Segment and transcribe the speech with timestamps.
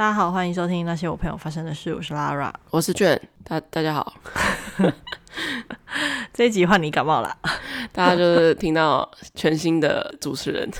[0.00, 1.94] 大家好，欢迎收听那些我朋友发生的事。
[1.94, 3.20] 我是 Lara，我是卷。
[3.44, 4.14] 大大家好，
[6.32, 7.36] 这一集换你感冒了，
[7.92, 10.70] 大家就是听到全新的主持人，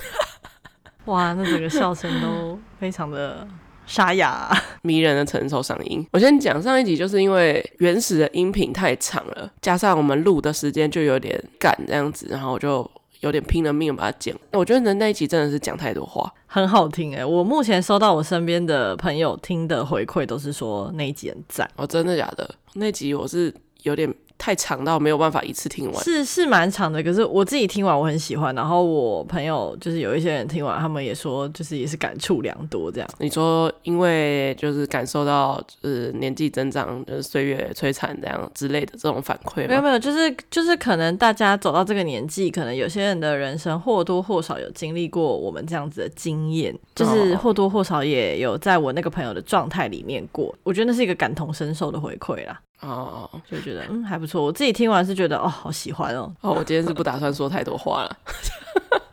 [1.05, 3.47] 哇，那整个笑声都非常的
[3.85, 4.49] 沙哑，
[4.81, 6.03] 迷人的成熟嗓音。
[6.13, 12.89] 我先讲上一集，就是因为原始的音频太长了，加上我们录的时间就有点赶这样子，然后我就。
[13.21, 17.25] 有点拼了命把它剪，我觉得那那一集真的是讲太多话，很好听哎、欸！
[17.25, 22.53] 我目前收到我身边的朋友听的回馈都是说那一集很赞哦，真的假的？
[22.73, 23.53] 那集我是
[23.83, 24.13] 有点。
[24.41, 27.03] 太长到没有办法一次听完，是是蛮长的。
[27.03, 33.07] 可是我自己听完我很喜欢，然后我朋友就是有一些人听完，他们也说就是也是感触良多这样。
[33.19, 39.67] 你说因为就是感受到就是年纪增长，就是岁月摧残这样之类的这种反馈吗？
[39.67, 50.55] 没有没有，就是就是可能大家走到这个年纪，可能有些人的人生或多或少有经历过我们这样子的经验，就是或多或少也有在我那个朋友的状态里面过。
[50.63, 52.59] 我觉得那是一个感同身受的回馈啦。
[52.81, 56.31] 哦，就觉得嗯还不错，我自己听完是觉得哦好喜欢哦。
[56.41, 58.17] 哦，我今天是不打算说太多话了。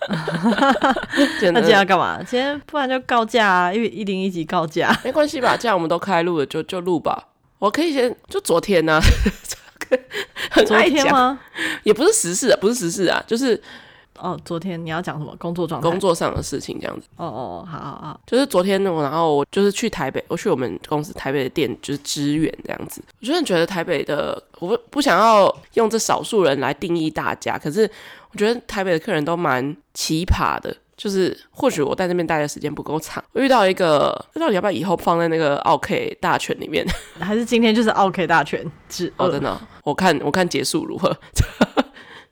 [1.52, 2.18] 那今天要干嘛？
[2.22, 5.56] 今天不然就告假啊，因为一零一集告假，没关系吧？
[5.56, 7.28] 既然我们都开录了，就就录吧。
[7.58, 9.02] 我可以先就昨天呢、啊，
[10.50, 11.38] 很昨天吗？
[11.82, 13.62] 也不是时事，不是时事啊，就是。
[14.20, 15.88] 哦，昨天你要讲什么工作状态？
[15.88, 17.06] 工作上的事情这样子。
[17.16, 23.02] 哦哦，好好好，就是昨天我，然后我就是去台北，我去我们公司台北的店，就是支援这样子。
[23.20, 27.90] 我真的觉得台北的，我不不想要用这少数人来定义大家，可是
[28.32, 30.74] 我觉得台北的客人都蛮奇葩的。
[30.98, 36.84] 就是或许我在那边待的时间不够长，我遇到一个，那到底要不要以后放在那个奥 K 大全里面，
[37.20, 38.68] 还是今天就是奥 K 大全？
[39.16, 41.16] 哦，真的，我看我看结束如何。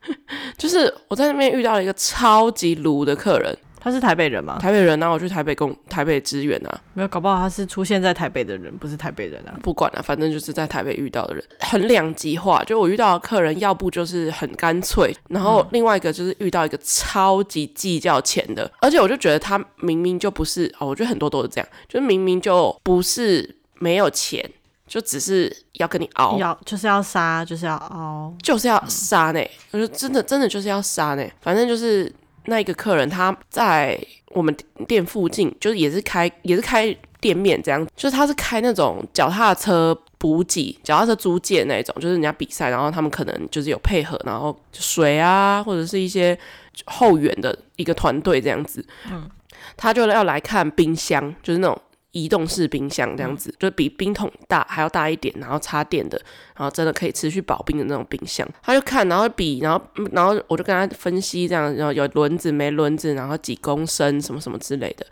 [0.57, 4.59] 就是我在那边遇到了一个超级卢的客人，他是台北人吗？
[4.61, 9.55] 台北人，然后我去台北工台北支援啊，没有，搞不好他是出现在台北的人，不是台北人啊。
[9.63, 12.65] 不管了，反正就是在台北遇到的人，很两极化。
[12.65, 24.51] 就我遇到的客人，要不就是很干脆，然后另外一个就是遇到一个超级计较钱的，而且我就觉得他明明就不是哦，我觉得很多都是这样，就是明明就不是没有钱。
[24.87, 29.41] 就只是要跟你熬，要就是要杀，就是要熬，就是要杀呢。
[29.73, 31.27] 我就真的，真的就是要杀呢。
[31.41, 32.11] 反正就是
[32.45, 33.99] 那一个客人，他在
[34.29, 37.85] 我们店附近，就是也是开也是开店面这样。
[37.97, 46.39] 就是他是开那种脚踏车补给、脚踏车租借那种，就是人家比赛，然后他们可能就是有配合，然后水啊，或者是一些
[46.85, 48.87] 后援的一个团队这样子。
[49.11, 49.29] 嗯，
[49.77, 51.77] 他就要来看冰箱，就是那种。
[52.17, 56.19] 移动式冰箱这样子，就比冰桶大还要大一点，然后插电的，
[56.57, 58.49] 然后真的可以持续保冰的那种冰箱。
[58.63, 59.79] 他就看，然后比，然后
[60.13, 65.05] 然后我就跟他分析这样，然后有轮子没轮子，然后几公升什么什么之类的。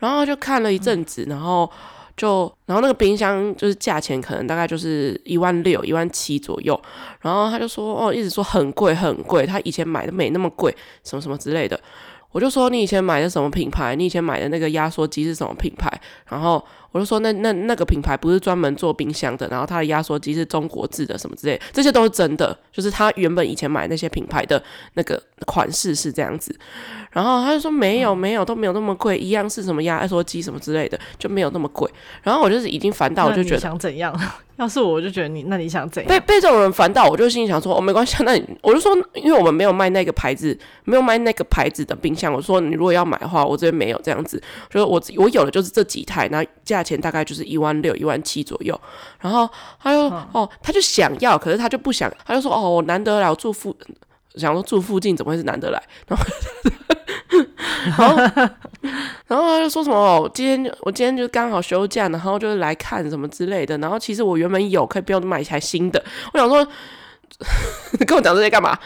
[0.00, 1.70] 然后就看了一阵子，然后
[2.16, 6.78] 就然后那个冰箱就是价钱可能大概就是一万六、一万七左右。
[7.20, 11.78] 然后他就说哦，一直说很贵很贵，他以前买的没那么贵，什么什么之类的。
[12.32, 13.96] 我就说，你以前买的什么品牌？
[13.96, 15.90] 你以前买的那个压缩机是什么品牌？
[16.28, 24.62] 然后我就说，那那那个品牌不是专门做冰箱的，然后它的压缩机是中国制的什么之类，这些都是真的，就是他原本以前买那些品牌的
[24.94, 26.54] 那个款式是这样子。
[27.10, 31.90] 然后他就说没有没有都没有那么贵，一样是什么压缩机什么之类的，就没有那么贵。
[32.22, 34.14] 然后我就是已经烦到，我就觉得想怎样？
[34.56, 36.08] 要是我，我就觉得你，那你想怎样？
[36.08, 42.32] 被被这种人烦到，我就心里想说，哦，没关系，那你我就说，因为我们没有卖那个牌子，没有卖那个牌子的冰箱。
[42.32, 44.42] 我说，你如果要买的话，我这边没有这样子。
[44.68, 46.44] 就是我我有的就是这几台，那
[46.78, 48.78] 价钱大概就是一万六、一万七左右。
[49.20, 49.48] 然后
[49.82, 53.76] 他就哦，他就想要，可是他就不想，他就说哦，我难得来，我住附，
[54.36, 55.82] 想说住附近怎么会是难得来？
[56.06, 56.24] 然后。
[57.84, 58.16] 然后，
[59.26, 63.78] 然后他就说什么：“我今天我今天就刚好休假，然后就是来看什么之类的。
[63.78, 66.02] 然后其实我原本有可以不用买一台新的。
[66.32, 66.66] 我想说。”
[67.92, 68.76] 你 跟我讲这些干嘛？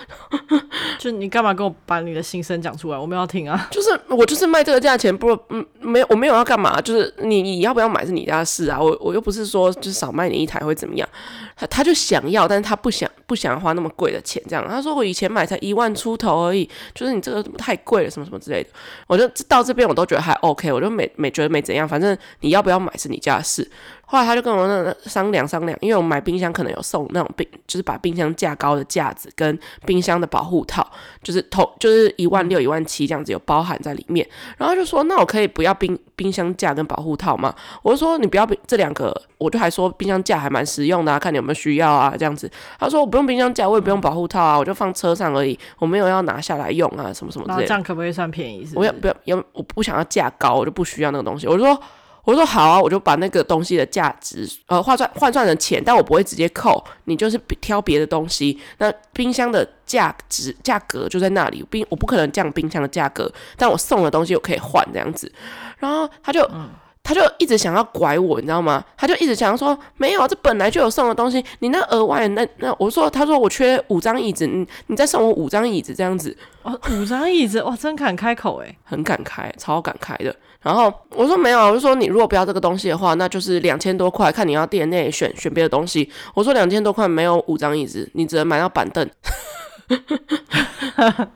[0.98, 2.98] 就你干嘛跟我把你的心声讲出来？
[2.98, 3.66] 我没有要听啊。
[3.72, 6.78] 就是我就是卖这个价钱，不嗯没有我没有要干嘛。
[6.80, 8.78] 就是你你要不要买是你家的事啊。
[8.78, 11.08] 我我又不是说就是少卖你一台会怎么样。
[11.56, 14.42] 他他就想要，但是他不想不想花那么贵的钱。
[14.48, 18.70] 这样他说我以前买才一万出头而已，就是你这个太贵了什么什么之类的。
[19.06, 21.88] 我就到这边我都觉得还 OK，我就没没觉得没怎样。
[21.88, 23.70] 反正你要不要买是你家的事。
[24.04, 30.86] 后来他就跟我那商量商量，因为我买冰箱可能有送那种冰，就是把冰箱架高的架子跟冰箱的保护套，
[31.22, 34.28] 就是头就是一万六一万七这样子有包含在里面。
[34.58, 37.52] 然后就说那我可以不要冰冰箱架跟保护套嘛？
[37.82, 42.48] 我就说你不要这两个，我就还说冰箱架还蛮实用的啊，看你有没有需要啊这样子。
[42.78, 47.66] 他说我不用冰箱架，我也不用保护套啊，我就放车上而已，我没有要拿下来用啊什么什么之类的。
[47.66, 48.78] 这样可不可以算便宜是是？
[48.78, 51.48] 我要不要要我不想要价高，我就不需要那个东西。
[51.48, 51.76] 我就说。
[52.24, 58.58] 我说好啊，我就把那个东西的价值呃换算换算成钱，但我不会直接扣，你就是挑别的东西。
[58.78, 65.30] 那冰箱的价值价格就在那里，冰我不可能降冰箱的价格，但我送的东西我可以换这样子。
[65.78, 66.42] 然后他就。
[66.52, 66.68] 嗯
[67.04, 68.82] 他就一直想要拐我，你知道吗？
[68.96, 80.32] 他就一直想要说，没有，这本来就有送的东西，你那额外那那，我说，他说我缺五张椅子，你你再送我五张椅子这样子，哦，五张椅子，哇，真敢开口诶，很敢开，超敢开的。
[80.62, 86.08] 然后我说没有，我就说你如果不要这个东西的话，那就是两千多块，看你要店内选选别的东西。
[86.34, 89.08] 我说两千多块没有五张椅子，你只能买到板凳。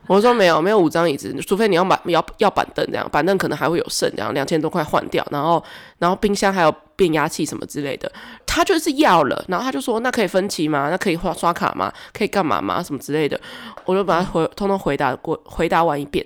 [0.07, 5.63] 我说没有，没有五张椅子，除非你要买要要板凳这样，板凳可能还会有剩，这样两千多块换掉，然后
[5.99, 8.11] 然后冰箱还有变压器什么之类的，
[8.45, 10.87] 他就是要了，然后他就说那可以分期吗？
[10.89, 11.91] 那可以刷刷卡吗？
[12.13, 12.81] 可以干嘛吗？
[12.81, 13.39] 什么之类的，
[13.85, 16.25] 我就把他回通通回答过，回答完一遍。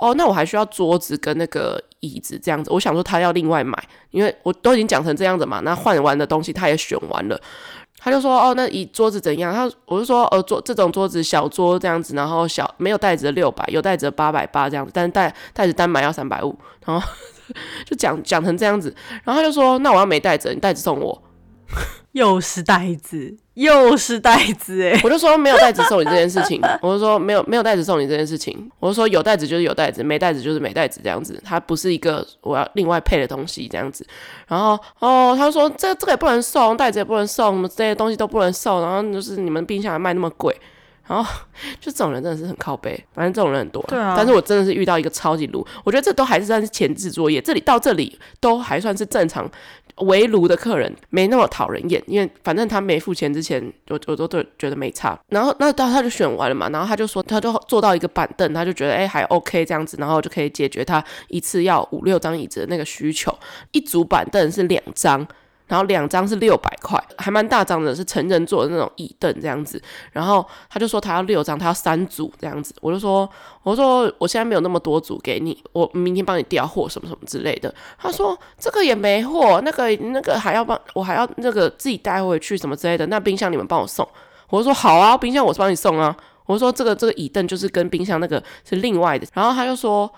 [0.00, 3.78] 哦，那我还需要桌子跟那个椅子这样子，我想说他要另外买，
[4.10, 7.40] 因为我都已经讲成这样子嘛，那换完的东西他也选完了。
[8.02, 9.52] 他就说哦，那椅桌子怎样？
[9.52, 17.06] 他我就说呃，桌这种桌子小桌这样子，然后小没有袋子的六百，有袋子的八百八这样子，但是袋袋子单买要三百五，然后
[17.84, 21.22] 就讲讲成这样子，然后他就说那我要没袋子，你袋子送我。
[22.12, 34.04] 又是袋子，又是袋子，哎，我就说没有袋子送你这件事情，我就说没有没有袋子送你这件事情，我就说有袋子就是有袋子，没袋子就是没袋子这样子，它不是一个我要另外配的东西这样子。
[34.48, 40.52] 然后哦，他说这这个也不能送，袋子也不能送，什么这些东西都不能送，然后就是你们冰箱还卖那么贵，
[41.06, 41.32] 然后
[41.80, 44.14] 就这种人真的是很靠背，反正这种人很多，对啊。
[44.16, 49.48] 但是我真的是遇到一个超级鲁，我觉得这都还是算是前置作业，这里到这里都还算是正常。
[50.00, 55.18] 围炉的客人没那么讨人厌，因为反正他没付钱之前，我我都都觉得没差。
[55.28, 63.36] 然后那到他就选完了嘛，然后他就说他就坐到一个板凳，他就觉得哎还 OK 这样子，然后就可以解决他一次要五六张椅子的那个需求。
[63.72, 65.26] 一组板凳是两张。
[65.70, 69.80] 然后两张是六百块，还蛮大张的，是成人坐的那种椅凳这样子。
[70.10, 72.74] 然后他就说他要六张，他要三组这样子。
[72.80, 73.30] 我就说，
[73.62, 77.72] 我说我现在没有那么多组给你，我明天帮你调货什么什么之类的。
[77.96, 83.06] 他说这个也没货，那个那个还要帮我还要那个自己带回去什么之类的。
[83.06, 84.04] 那冰箱你们帮我送。
[84.48, 86.16] 我说好啊，冰箱我是帮你送啊。
[86.46, 89.24] 我说这个这个椅凳就是跟冰箱那个是另外的。
[89.34, 90.12] 然后他就说。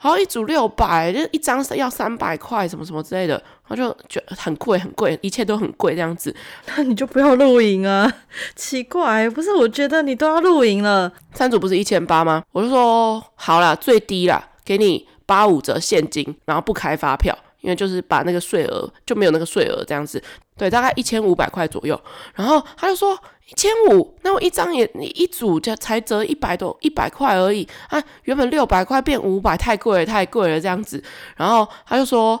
[0.00, 6.34] 好，一组六百，就一张要三百块，什么什么之类的，他就觉得很贵，很贵，一切都很贵这样子。
[6.66, 8.10] 那 你就不要露营啊！
[8.56, 11.12] 奇怪，不是，我觉得你都要露营了。
[11.34, 12.42] 三组不是一千八吗？
[12.52, 20.22] 我就说好啦，最低啦，给你八五折现金，然后不开发票，因为就是把那个税额就没有那个税额这样子。
[20.56, 22.00] 对，大概一千五百块左右。
[22.34, 23.18] 然后他就说。
[23.50, 27.98] 一千五，那我一张也，你一组就才折一百多，一百块而已啊！
[28.24, 31.02] 原本六百块变五百，太贵了，太贵了这样子。
[31.34, 32.38] 然后他就说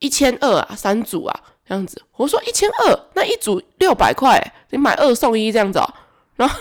[0.00, 2.02] 一千二啊，三组啊这样子。
[2.16, 4.38] 我说一千二，那一组六百块，
[4.70, 5.88] 你买二送一这样子哦。
[6.34, 6.58] 然后，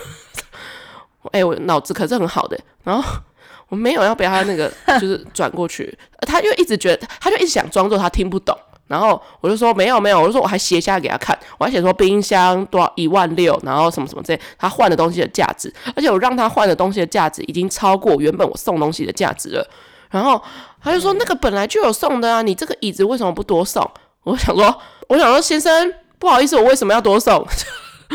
[1.34, 2.60] 哎、欸，我脑子可是很好的。
[2.84, 3.20] 然后
[3.70, 8.56] 我没有要被他那个 就是转过去，他就一直觉得，他就一直想装作他听不懂。
[8.88, 19.70] 然后我就说没有没有，我就说我还写下来给他看，我还写说冰箱多少一万六，然后什么什么之类，他换的东西的价值，而且我让他换的东西的价值已经超过原本我送东西的价值了。
[20.10, 20.42] 然后
[20.82, 23.90] 他就说那个本来就有送的啊，你这个椅子为什么不多送？
[24.24, 27.46] 我想说我想说先生不好意思，我为什么要多送？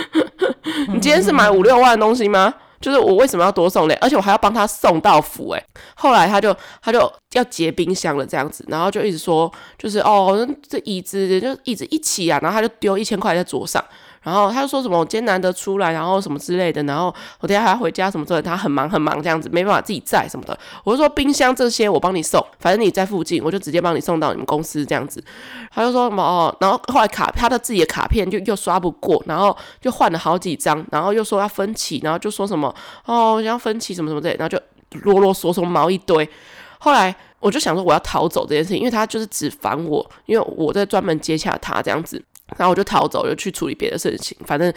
[0.88, 2.52] 你今天是买五六万的东西吗？
[2.80, 3.94] 就是我为什么要多送嘞？
[4.00, 5.64] 而且我还要帮他送到府诶。
[5.94, 13.82] 后来他就他就要结冰箱了这样子，然后就一直说就是哦，这椅子就椅子一起啊，然后他就丢一千块在桌上。
[14.24, 20.58] 然后他就说什么我今天难的出来，然后什么之类的，然后我等下还要回家什么之类的，他很忙很忙这样子，没办法自己在什么的。
[20.82, 25.22] 我就说冰箱这些我帮你送，反正你在附近，我就直接帮你送到你们公司这样子。
[25.70, 34.58] 他就说什么哦，然后后来卡他的自己的卡片就又刷不过，然后就换了好几张，然后又说要分期，然后就说什么哦要分期什么什么之类，然后就
[35.02, 36.26] 啰啰嗦嗦毛一堆。
[36.78, 42.22] 后来我就想说我要逃走这件事情，因为他就是只烦我，因为我在专门接洽他这样子。
[42.56, 44.36] 然后我就逃走，就去处理别的事情。
[44.46, 44.72] 反正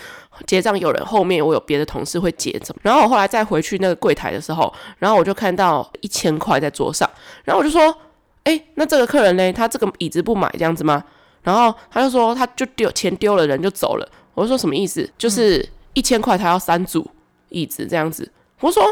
[0.45, 2.75] 结账有人，后面我有别的同事会结账。
[2.81, 7.09] 然后我后来再回去那个柜台的时候，然后我就看到一千块在桌上。
[7.43, 7.95] 然后我就说
[8.43, 9.53] ：“哎，那这个客人呢？
[9.53, 11.03] 他这个椅子不买这样子吗？”
[11.43, 15.09] 然后他就说：“他就丢钱丢了，人就走了。”我就说：“什么意思？
[15.17, 17.09] 就是一千块他要三组
[17.49, 18.83] 椅子这样子。”我说：“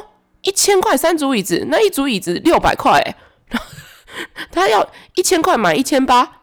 [0.41, 3.01] 一千块三组椅子，那一组椅子六百块，
[3.49, 3.65] 然后
[4.51, 6.41] 他要一千块买一千八。”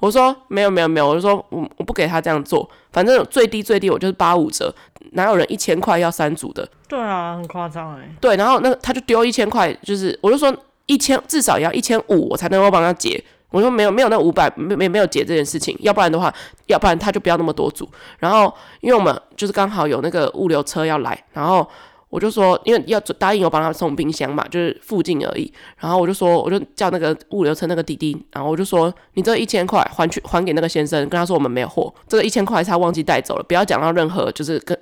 [0.00, 4.74] 我说没有没有没有，我就说我我不给他这样做，反正最低最低我就是八五折，
[5.12, 6.68] 哪有人一千块要三组的？
[6.88, 8.08] 对啊，很夸张哎。
[8.20, 10.52] 对，然后那个他就丢一千块，就是我就说
[10.86, 13.22] 一千至少也要一千五，我才能够帮他结。
[13.50, 16.32] 我说没有没有那五百没没没有结这件事情，要不然的话，
[16.66, 17.88] 要不然他就不要那么多组。
[18.18, 21.68] 然后因为我们就是刚好有那个物流车要来，然后。
[22.10, 25.50] 我就说，因为要答应我帮他送冰箱嘛，就是附近而已。
[25.78, 34.76] 然后我就说，我就叫那个物流车那个弟弟，然后我就说，你这一千块还去还给那个先生，跟他说我们没有货，这个一千块是他忘记带走了，不要讲到任何就是跟，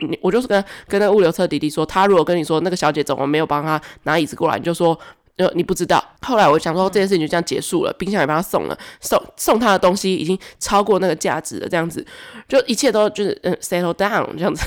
[0.00, 4.98] 你我就是跟跟那个物流车弟弟说，他如果跟你说那个小姐怎么没有帮他拿椅子过来，你就说
[5.38, 6.04] 呃你不知道。
[6.20, 12.06] 后来我想说这件事情就这样结束了，冰箱也帮他送了，送送他的东西已经超过那个价值了，这样子
[12.46, 14.66] 就一切都就是嗯 settle down 这样子。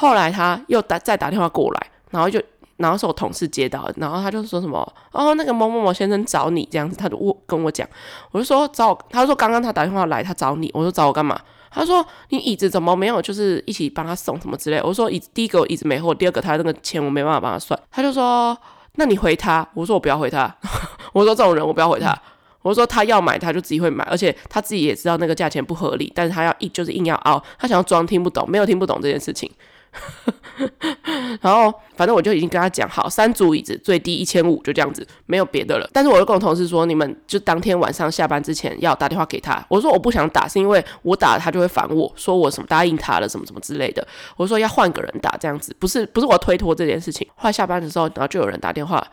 [0.00, 2.40] 后来他又打再打电话过来，然后就
[2.78, 4.80] 然后是我同事接到，然后他就说什么
[5.12, 7.86] 哦，那个某某某先生找你这样子，他就我跟我讲，
[8.30, 11.38] 我就说找，他说刚刚他打电话来，他找你，我说找我干嘛？
[11.70, 14.80] 他说你椅子怎么没有，就是一起帮他送什么之类。
[14.82, 17.78] 我说椅子第一个我椅子没货，第二个他那个钱我没办法帮他算。
[17.90, 18.56] 他就说
[18.94, 20.50] 那你回他，我说我不要回他，
[21.12, 22.18] 我说这种人我不要回他，
[22.62, 29.50] 我说他要买他就自己会买，而且他自己也知道那个价钱不合理，但是他要硬就是硬要凹，他想要装听不懂，没有听不懂这件事情。
[31.40, 35.88] 然后，反正我就已经跟他讲好，三组椅子最低一千五，就这样子，没有别的了。
[35.92, 39.64] 但是我就跟我同事说，你们就当天晚上下班之前要打电话给他。
[39.68, 44.06] 我说我不想打，是因为我打了他就会烦我，说我什么答应他了，什么什么之类的。
[44.36, 47.26] 我说要换个人打，这样子不是不是我推脱这件事情。
[47.34, 49.04] 后来下班的时候，然后就有人打电话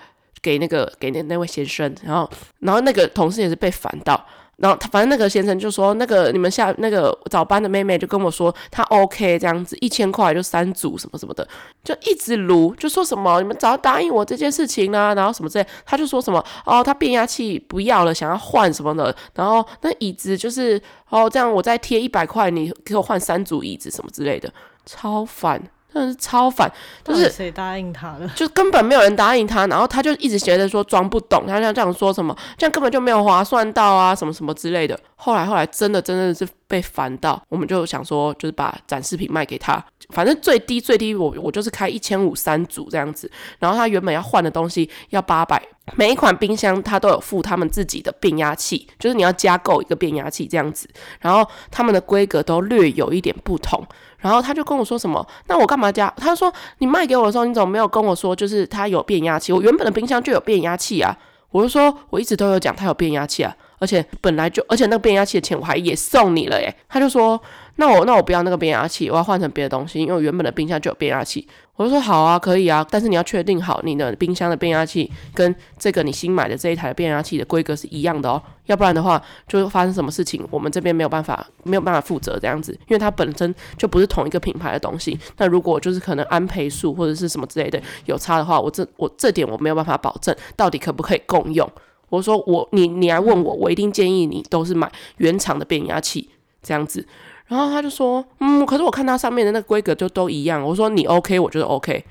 [0.41, 2.29] 给那个给那那位先生，然后
[2.59, 4.23] 然后那个同事也是被烦到。
[4.57, 11.47] 然后他反正那个先生就说，那个你们下那个早班的妹妹就跟我说，她 OK 这样子，一千块就三组什么什么的，
[11.83, 24.51] 就一直撸，就说什么你们早答应我这件事情啦、啊，然后什么之类，他就说什么哦，他变压器不要了，想要换什么的，然后那椅子就是哦这样，我再贴一百块，你给我换三组椅子什么之类的，
[24.85, 25.61] 超烦。
[25.93, 26.71] 真的是超烦，
[27.03, 34.99] 就是谁答应他了， 就根本没有人答应他，然后他就一直觉得说装不懂，他像这样说什么，这样根本就没有划算到啊，什么什么之类的。
[35.15, 45.59] 后来后来真的真的是被烦到，我们就想说，就是把展示品卖给他，反正最低最低我我就是开一千五三组这样子，然后他原本要换的东西要八百，
[45.95, 50.87] 每一款冰箱他都有附他们自己的变压器，就是你要加购一个变压器这样子，
[51.19, 53.83] 然后他们的规格都略有一点不同。
[54.19, 56.13] 然后他就跟我说什么，那我干嘛加？
[56.17, 59.51] 他说你卖给我的时候，你怎么没有跟我说，就是他有变压器？
[59.53, 61.17] 我原本的冰箱就有变压器啊。
[61.49, 66.75] 我就说我一直都有讲他有变压器啊，而且本来就，而且那个变压器的钱我还也送你了耶。
[66.89, 67.41] 他就说。
[67.79, 71.47] 那我那我不要那个变压器，我要换成别的东西，因为我原本的冰箱就有变压器。
[71.77, 85.17] 我就说好啊，可以啊，但是你要确定好你的冰箱的变压器跟这个你新买的这一台变压器的规格是一样的哦，要不然的话就发生什么事情，我们这边没有办法没有办法负责这样子，因为它本身就不是同一个品牌的东西。
[85.37, 91.71] 那如果就是可能安培数或者是什么之类的有差的话，我这我这点我没有办法保证到底可不可以共用。
[92.09, 96.27] 我说我你你来问我，我一定建议你都是买原厂的变压器
[96.63, 97.05] 这样子。
[97.47, 100.61] 然后他就说，嗯，可是我看它上面的那个规格就都一样。
[100.61, 102.03] 我说你 OK，我觉得 OK。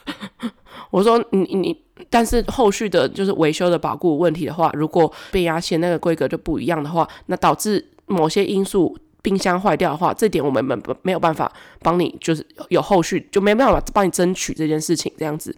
[0.90, 11.50] 我说你你，但是后续的就是维修的保固问题的话，如果变压器那个规格就不一样的话，那导致某些因素冰箱坏掉的话，这点我们没没有办法
[11.80, 15.56] 帮你，就是有后续就没办法帮你争取这件事情这样子。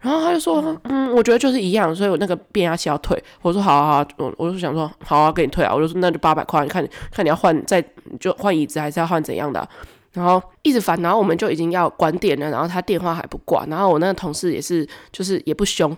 [0.00, 3.20] 然后他就说，嗯，我觉得就是一样，所以我那个变压器要退。
[3.42, 5.74] 我说好啊好啊，我我就想说好啊，给你退啊。
[5.74, 7.84] 我就说那就八百块，你看看你要换再
[8.20, 9.68] 就换椅子还是要换怎样的啊？
[10.12, 15.96] 然后一直烦，然后我们就已经要关店了，然后他电话还不挂，然后我那个同事也是就是也不凶，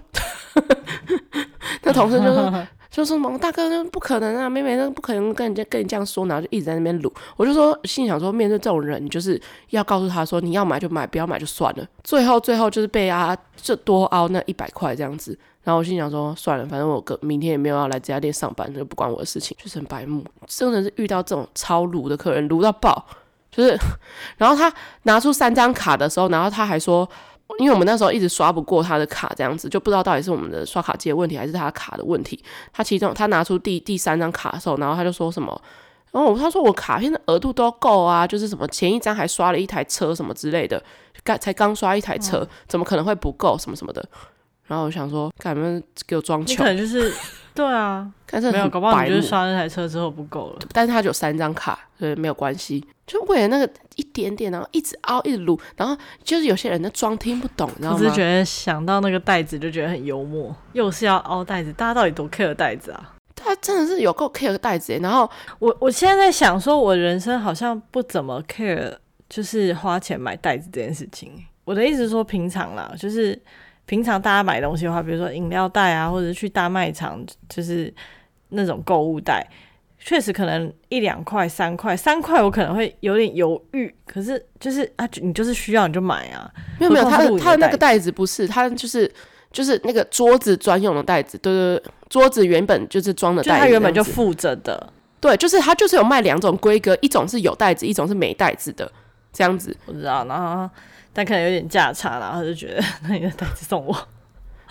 [1.83, 2.53] 那同事就说。
[2.91, 7.13] 就说什么大哥，那不可能啊，妹妹那不可能跟人家跟你这样说，然后就一直在那边撸。
[7.37, 11.87] 我就说心想说，面对这种人，就是要告诉他说，你要买就买，不要买就算了。
[12.03, 15.39] 最后最后就是被他就多凹那一百块这样子。
[15.63, 19.57] 然后我心想说，算了，反正我哥明天也没有要来这家店上班，就不关我的事情。
[19.63, 23.07] 就是很白目，真的是遇到这种超撸的客人，撸到爆。
[23.53, 23.79] 就是，
[24.37, 24.73] 然后他
[25.05, 27.09] 拿出三张卡的时候，然后他还说。
[27.59, 32.43] 因为我们那时候一直刷不过他的卡，这样子就不知道到底是我们的刷卡机的问题，还是他的卡的问题。
[32.73, 35.61] 他其中他拿出第第三张卡的时候，然后他就说什么，
[36.13, 40.83] 然后他说我卡片的额度都够啊，就是什么前一张还刷了一台车什么之类的，
[41.23, 44.03] 刚才刚刷一台车，怎么可能会不够什么什么的。
[44.71, 46.57] 然后我想说，干嘛给我装穷？
[46.57, 47.13] 可能就是
[47.53, 50.61] 对啊， 但是没有，搞不好你就是刷那台车之后不够了。
[50.73, 52.87] 但是他就有三张卡，所以没有关系。
[53.05, 57.99] 就为了那个一点点，然后一直凹，一直撸，然后就是有些人在装听不懂，你知道吗？
[58.01, 63.17] 我是觉得想到那个袋子就觉得很幽默，又是要凹袋子，大家到底多 care 袋子啊？
[63.35, 64.97] 他真的是有够 care 袋子。
[65.03, 68.95] 然后我我现在在想，说我人生好像不怎么 care，
[69.29, 71.33] 就是花钱买袋子这件事情。
[71.65, 73.37] 我的意思是说，平常啦，就是。
[73.87, 77.93] 平常大家买东西的话，比如说饮料袋啊，或者是去大卖场，就是
[78.51, 79.47] 那种购物袋，
[79.99, 83.93] 确实可能一两块、三块、三块，我可能会有点犹豫。
[84.07, 86.51] 可是就是啊，你就是需要你就买啊。
[86.79, 89.11] 没有没有，它的他的那个袋子不是，它就是
[89.53, 91.37] 就是那个桌子专用的袋子。
[91.39, 94.93] 对对对，桌子原本就是装的袋子，它原本就附着的。
[95.21, 98.91] 对，就是它就是有卖两种规格，一种是有袋子，一种是没袋子的
[99.33, 99.77] 这样子。
[99.87, 100.69] 我知道，然后
[101.13, 103.97] 但可能有点价差，然后就觉得那你的袋子送我。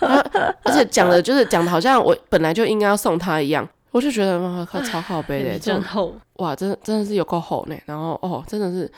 [0.00, 7.76] 而且讲的就是讲的好像我本来就应该要送他一样，我就觉得哇靠，超好背的， 真厚哇，真的真的是有够厚呢。
[7.84, 8.90] 然后哦，真的是，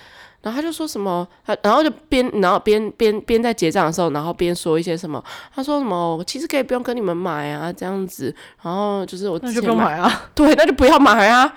[0.43, 5.21] 然后他就说什么，他然后就边然后边边边在结账的时候，然后边说一些什么，
[5.53, 11.53] 他说什么，其实可以不用跟你们买啊，这样子，然后就是我那就不用买啊， 对，那就不要买啊，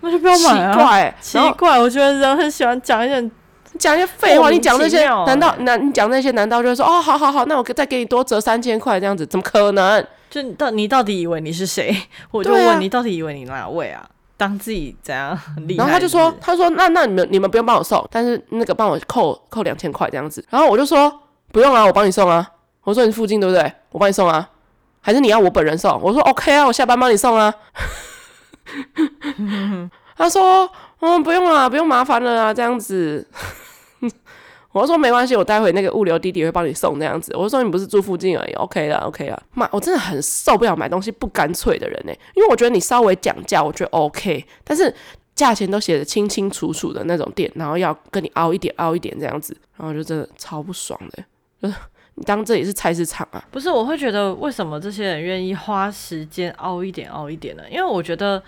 [0.00, 3.30] 那就不要买啊，奇怪，奇怪，我觉得人很喜欢讲一些。
[3.78, 5.86] 讲一些废话，你讲那些难道难？
[5.86, 9.24] 你讲那些难道就是说哦，好好好，那我再给你多折三千块这样子？
[9.24, 10.04] 怎么可能？
[10.28, 11.96] 就你到你到底以为你是谁？
[12.32, 14.04] 我就问你到底以为你哪位啊？
[14.36, 15.84] 当自己怎样很厉害？
[15.84, 20.44] 然后他就说，他说那那你们你们不用帮我送，但是那个帮我扣扣两千块这样子。
[20.50, 21.20] 然后我就说
[21.52, 22.44] 不用啊，我帮你送啊。
[22.82, 23.72] 我说你附近对不对？
[23.92, 24.46] 我帮你送啊。
[25.00, 25.98] 还是你要我本人送？
[26.02, 27.54] 我说 OK 啊，我下班帮你送啊。
[30.16, 33.26] 他说嗯，不用了，不用麻烦了啊，这样子。
[34.72, 37.34] 我说没关系，我待会那个物流弟弟会帮你送那样子。
[37.34, 39.42] 我说你不是住附近而已，OK 了，OK 了。
[39.52, 44.94] 妈，我真的很受不了买东西不干脆的人呢，因为我觉得你稍微讲价，我觉得 OK，但是
[45.34, 51.24] 价钱都写得清清楚楚的那种店，然后要跟你凹一点凹一点这样子，然后就真的超不爽的。
[51.60, 51.74] 就 是
[52.20, 53.42] 你当这里是菜市场啊？
[53.50, 57.62] 不是，我会觉得为什么这些人愿意花时间凹一点凹一点呢？
[57.70, 58.40] 因为我觉得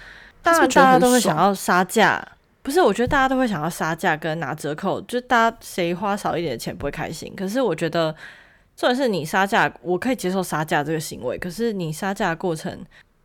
[0.43, 2.23] 当然大家都会想要杀价。
[2.62, 7.33] 不是，我觉得大家都会想要杀价跟拿折扣，就大家谁花少一点的钱不会开心。
[7.35, 8.14] 可是我觉得，
[8.76, 11.38] 重点是你杀价，我可以接受杀价这个行为。
[11.38, 12.79] 可是你杀价的过程，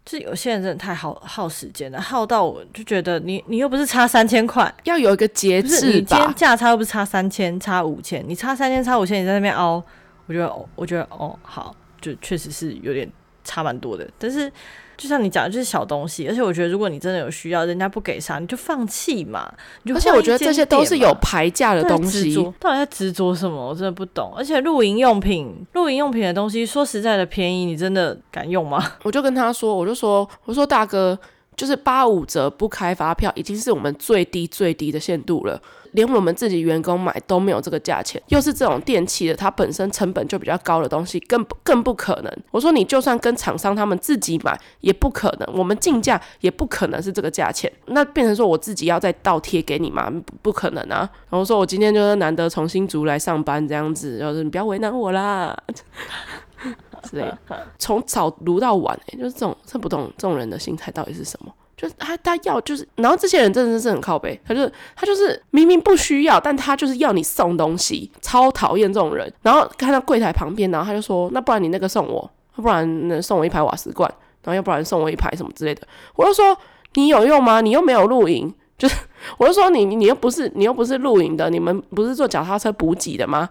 [0.05, 5.87] 就有些人真的太耗耗时间了，耗到我就觉得你你又不是差三千块，要有一个节制吧。
[5.87, 9.83] 你今天价差又不是差三千，差五千，你差三千差五千，你在那边凹，
[10.27, 13.09] 我觉得我觉得哦好，就确实是有点
[13.43, 14.51] 差蛮多的，但是。
[14.97, 19.47] 就像你讲的，就是小东西，而且我觉得，如果你真的有需要，人家不给啥，你就放弃嘛。
[19.93, 23.67] 而且我觉得这些都是有牌价的东西，到底在执着什么？
[23.69, 24.33] 我真的不懂。
[24.35, 28.83] 而且露营用品、露营用品的东西，说实在的便宜，你真的敢用吗？
[29.05, 31.15] 我就跟他说，我就说，我说大哥，
[31.55, 35.61] 就是八五折不开发票，已经是我们最低最低的限度了。
[35.97, 42.31] 连我们自己员工买都没有这个价钱，又是这种电器的，它本身成本就比较高的东西，更更不可能。
[42.51, 47.71] 我说你就算跟厂商他们自己买，也不可能，我们进价也不可能是这个价钱。
[47.87, 50.07] 那变成说我自己要再倒贴给你吗？
[50.23, 51.09] 不，不可能啊！
[51.31, 55.57] 然后说我今天就是难得从新竹来上班这样子，就是你不要为难我啦，
[57.09, 57.33] 之类。
[57.79, 61.51] 从早卢到晚，就是这种，这不懂这种人的心态到底是什么？
[61.77, 69.31] 就是他，他要就是，然后这些人真的是很靠北，他就他就是明明不需要，但他就是要你送东西，超讨厌这种人。
[69.43, 74.11] 然后看到柜台旁边，然后他就说：“那不然你那个送我，不然送我一排瓦斯罐，
[74.41, 75.87] 然后要不然送我一排什么之类的。”
[76.17, 76.57] 我就说
[76.95, 77.61] ：“你有用吗？
[77.61, 78.95] 你又没有露营，就是
[79.37, 83.47] 我就说你你又不是你又不是露营的，你们不是坐脚踏车补给的吗？”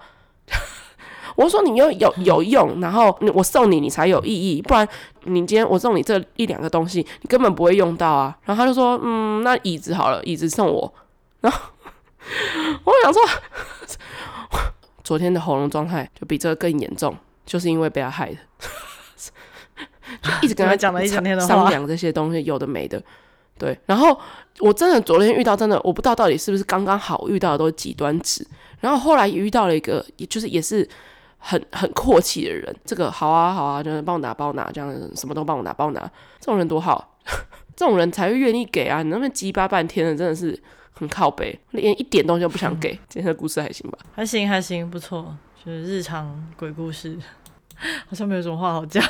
[1.36, 4.88] 我说你又有有用，然后我送你，你才有意义，不然
[5.24, 8.34] 你今天我送你这一两个东西，你根本不会用到啊。
[8.44, 10.92] 然后他就说，嗯，那椅子好了，椅子送我。
[11.42, 11.60] 然后
[12.84, 13.22] 我想说，
[15.04, 18.38] 昨天的喉咙状态就比这个更严重，就是因为被他害的，
[20.22, 23.02] 就一直跟他讲了一整天的话，商量这些东西有的没的。
[23.58, 24.18] 对，然后
[24.60, 28.46] 我真的昨天遇到真的，我不知道到底是不是刚刚好遇到的都是极端值，
[28.80, 30.88] 然后后来遇到了一个，也就是也是。
[31.48, 36.00] 很很阔气的人，这个好啊好啊，就是帮我拿帮我拿，这样什么都帮我拿帮我拿，
[36.40, 37.16] 这种人多好，
[37.76, 39.00] 这种人才会愿意给啊！
[39.00, 42.94] 你那边鸡巴半天的，真的是很靠背，连一点东西都不想给。
[42.98, 43.98] 嗯、今天的故事还行吧？
[44.12, 47.16] 还行还行，不错，就是日常鬼故事，
[48.08, 49.04] 好像没有什么话好讲，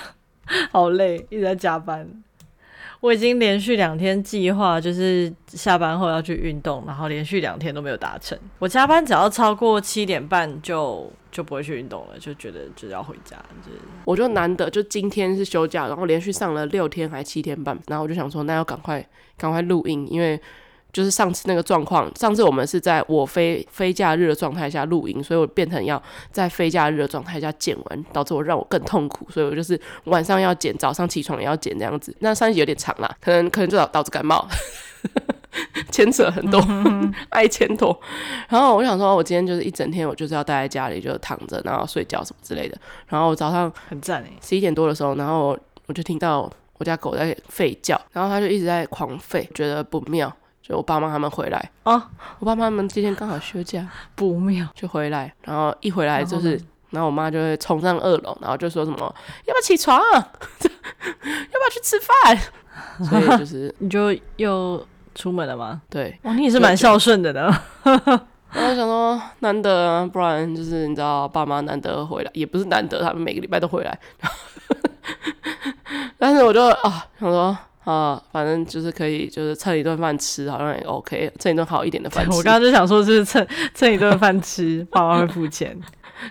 [0.70, 2.06] 好累，一直在加班。
[3.00, 8.38] 我已经连续两天计划，就是下班后要去运动，然后连续两天都没有达成。
[8.58, 13.36] 我加班只要超过七点半就就不会去运动了，就觉得就是要回家。
[13.64, 19.06] 就是我就难得就今天是休假，然后连续上了六天还七天半，然后我就想说，那要赶快
[19.36, 20.40] 赶快录音，因为。
[20.96, 32.16] 就是上次那个状况，上次我们是在我非非假日的状态下录音，所以我变成要在非假日的状态下剪完，导致我让我更痛苦，所以我就是晚上要剪，早上起床也要剪这样子。
[32.20, 34.48] 那上一集有点长啦，可能可能就导导致感冒，
[35.92, 36.58] 牵扯很多，
[37.28, 37.94] 爱牵拖。
[38.48, 42.78] 然后我想说，我今天就是一整天，我就是要待在家里，就躺着，然后睡觉什么之类的。
[43.08, 45.54] 然后我早上很赞诶，十一点多的时候，然后
[45.84, 46.50] 我就听到。
[46.78, 50.30] 我家狗在吠叫，然后它就一直在狂吠，觉得不妙。
[50.66, 60.24] 就我爸妈他们回来啊，我爸妈他们今天刚好休假， 不妙，就回来，然后一回来就是，然后，我妈就会冲上二楼，然后就说什么要不要起床， 要不
[60.58, 63.06] 要去吃饭？
[63.08, 65.82] 所以就是 你就又出门了吗？
[65.88, 67.42] 对，哇，你也是蛮孝顺的呢。
[67.84, 67.96] 然
[68.64, 73.96] 后我想说难得啊，不然就是你知道爸妈难得回来，也不是难得，他们每个礼拜都回来。
[76.18, 77.56] 但是我就啊想说。
[77.86, 82.30] 啊，反正就是可以，就是蹭一顿饭吃，好像也 OK，蹭一顿好一点的饭吃。
[82.36, 85.78] 我刚刚就想说，就是蹭蹭一顿饭吃， 爸妈会付钱。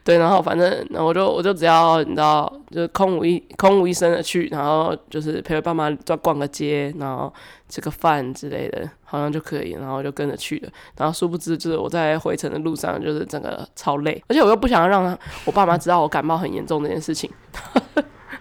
[0.03, 7.31] 对，然后反正那我就我就只要你知道，就是空无一空无一身的去，然后就是陪爸妈再逛个街，然后
[7.69, 10.69] 吃个饭之类的，好像就可以，然后就跟着去了。
[10.97, 17.29] 然后殊不知，就是我在回程的路上，就是整个超累，而且我又不想要让我爸妈知道我感冒很严重这件事情。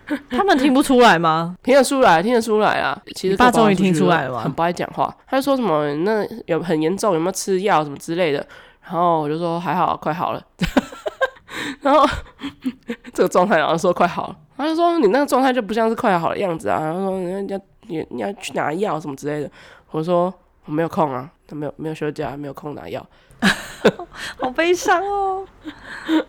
[0.31, 1.57] 他们听不出来吗？
[1.63, 3.01] 听得出来，听得出来啊！
[3.15, 4.39] 其实爸终于听出来了？
[4.41, 8.47] 很不爱讲话，他就说什么那有很严重，有没有吃药什么之类的。
[8.83, 10.43] 然后我就说还好，快好了。
[11.81, 12.07] 然后
[13.13, 14.37] 这个状态，然后说快好了。
[14.57, 16.81] 他就说你那个状态就不像是快好的样子啊。
[16.81, 19.51] 然后说你要你你要去拿药什么之类的。
[19.91, 20.33] 我说
[20.67, 23.05] 我没有空啊，他没有没有休假，没有空拿药。
[24.41, 25.47] 好悲伤哦，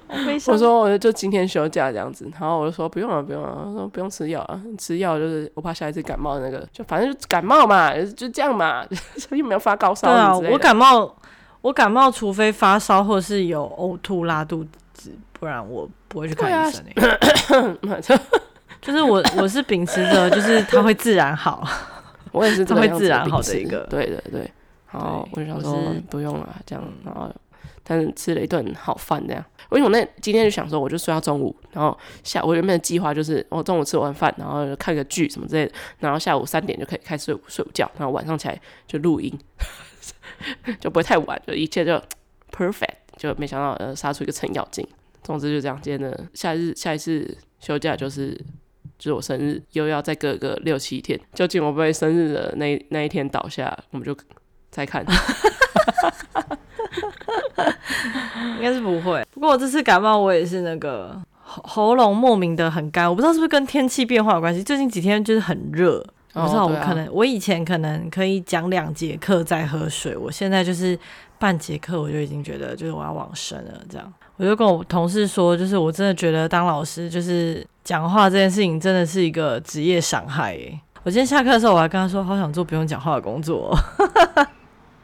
[0.07, 0.53] 好悲伤。
[0.53, 3.65] 我说我就今天休假这样子，然后我就说不用了，不用了。
[3.67, 8.85] 我说不用吃药啊，吃药就是我怕下一次感冒的那个，就反正就感冒嘛，就这样嘛，
[9.31, 10.07] 又没有发高烧。
[10.07, 11.15] 对啊，我感冒，
[11.61, 18.19] 我感冒，除非发烧或是有呕吐、拉肚子，不然我不会去看医生、欸。
[18.81, 21.67] 就是我，我是秉持着，就是它会自然好。
[22.31, 23.79] 我也是，它会自然好的一个。
[23.89, 24.51] 对对对。
[24.91, 25.75] 然后我就想说
[26.07, 27.29] 不用了，这样，然后
[27.86, 29.45] 但是吃了一顿好饭，这样。
[29.71, 39.38] 因为我那今天就想说，我就睡到中午，然后下我原本的计划就是，我中午吃完饭，然后看个剧什么之类的，然后下午三点就可以开始睡午觉，然后晚上起来就录音，
[40.80, 42.02] 就不会太晚，就一切就
[42.52, 44.88] perfect，就没想到呃杀出一个程咬金。
[45.24, 48.39] 总之就这样，今天的下日下一次休假就是
[48.98, 54.15] 就是我生日，又要再隔个六七天，究竟我不会生日的那那一天倒下，我们就。
[54.75, 55.05] 再看，
[58.57, 59.25] 应该是不会。
[59.31, 64.61] 不过我这次感冒，我也是那个喉咙莫名的很干，我不知道是不是跟天气变化有关系。
[64.61, 70.99] 最近几天就是很热，我不知道我可能、我以前可能可以讲两节课再喝水，我现在就是
[71.39, 73.71] 半节课我就已经觉得就是我要往生了。
[73.89, 80.53] 这样，我就跟我同事说，就是我真的觉得当老师就是讲话这件事情真的是一个职业伤害。
[80.53, 83.73] 哎，我今天下课的时候我还跟他说，好想做不用讲话的工作。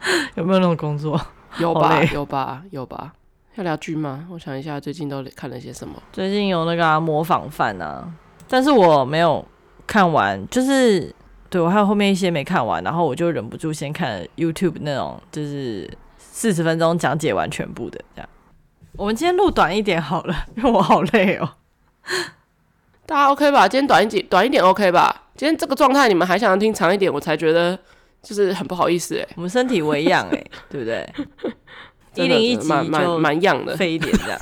[0.35, 1.19] 有没有那种工作？
[1.57, 3.13] 有吧，有吧，有吧。
[3.55, 4.25] 要聊剧吗？
[4.31, 6.01] 我想一下，最近都看了些什么？
[6.13, 8.09] 最近有那个、啊、模仿犯啊，
[8.47, 9.45] 但是我没有
[9.85, 11.13] 看完，就是
[11.49, 18.29] 对我还有后面一些没看完，然后我就忍不住先看 YouTube 那种，就是四十分钟讲解完全部的这样。
[18.93, 21.49] 我们今天录短一点好了，因为我好累哦。
[23.05, 23.67] 大家 OK 吧？
[23.67, 25.23] 今天短一点，短一点 OK 吧？
[25.35, 27.11] 今天这个状态，你们还想要听长一点？
[27.13, 27.77] 我才觉得。
[28.21, 31.07] 就是很不好意思哎，我们身体微恙哎， 对不对？
[32.15, 34.39] 一零一集就蛮蛮样的，废一点这样。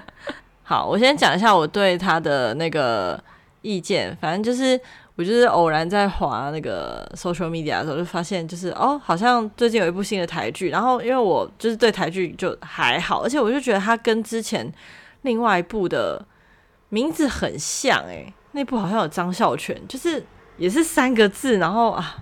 [0.64, 3.22] 好，我先讲一下我对他的那个
[3.60, 4.16] 意见。
[4.18, 4.80] 反正就是，
[5.16, 10.70] 我就是偶然在滑那个 social media 的时候，就发现就是哦，好像最近有一部新的台剧。
[10.70, 14.72] 然后因为我就是对台剧就还好，而且我就觉得它跟之前
[15.20, 16.24] 另外一部的
[16.88, 20.24] 名字很像哎，那部好像有张孝全，就是
[20.56, 22.16] 也是三个字，然后啊。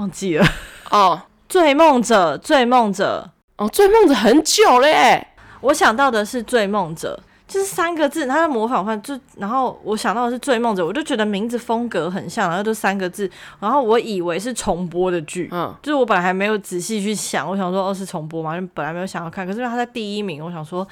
[0.00, 0.46] 忘记了
[0.90, 5.26] 哦，醉梦者，醉梦者哦，醉梦者很久了耶。
[5.60, 20.88] 我想到的是醉梦者，就是三个字，他的模仿范就，然后我想到的是醉梦者，我就觉得名字风格很像，然后都三个字，然后我以为是重播的剧，嗯，就是我本来还没有仔细去想，我想说哦是重播嘛，就本来没有想要看，可是因为他在第一名，我想说。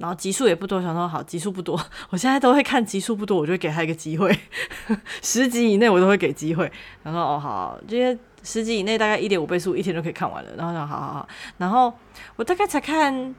[0.00, 1.76] 然后集数也不多，想说好集数不多，
[2.10, 4.32] 我现在都会看集数不多，我就会给他一个机会，
[5.22, 6.70] 十集以内我都会给机会。
[7.02, 10.50] 然后哦好，这些十集以内大概一点五倍速，一天就可以看完了。
[10.56, 11.92] 然后说好好好，然后
[12.36, 13.34] 我大概才看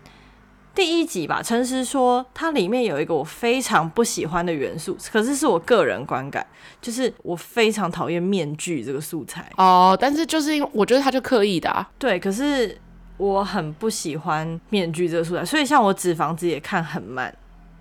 [0.76, 1.42] 第一集吧。
[1.42, 6.46] 诚实说，它里面有一个我非常不喜欢的元素，可是是我个人观感，
[6.82, 9.98] 就是我非常讨厌面具这个素材哦。
[10.00, 12.78] 但是就是因为我觉得他就刻意的啊，对，可是。
[13.20, 17.36] 我很不喜欢面具这个素材，所以像我纸房子也看很慢，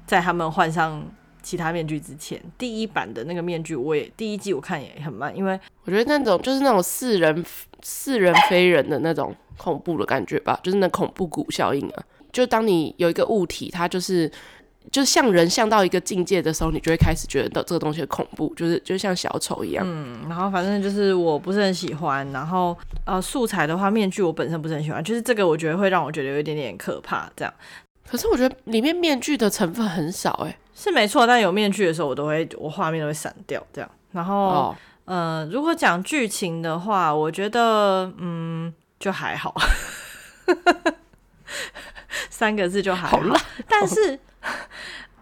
[0.04, 1.00] 在他们换上
[1.42, 7.44] 其他面具之前，第一版的那个面具我也第一季我看也很慢，因为我觉得那种就是那种似人
[7.82, 14.30] 似人非人的那种恐怖的感觉吧，就是那恐怖谷效应啊，就当你有一个物体，它就是
[14.90, 19.84] 就是像人像到一个境界的时候，你就会开始觉得这个东西恐怖，就是就像小丑一样。
[19.86, 22.26] 嗯，然后反正就是我不是很喜欢。
[22.32, 27.30] 然后呃，素材的话，面具我本身不是很喜欢，就是这个我觉得会让我觉得有一点点可怕。
[27.36, 27.52] 这样，
[28.08, 31.26] 可是我觉得里面面具的成分很少，欸，哎，是没错。
[31.26, 33.60] 但有面具的时候，我都会我画面都会闪掉。
[33.72, 39.52] 这样，然后、哦、呃，如果讲剧情的话，我觉得嗯，就还好，
[42.30, 43.20] 三个字就还好。
[43.68, 44.20] 但是。